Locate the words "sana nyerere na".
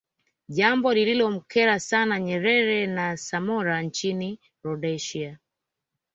1.79-3.17